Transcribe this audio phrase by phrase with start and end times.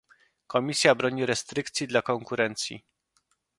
[0.47, 2.83] Komisja broni restrykcji dla konkurencji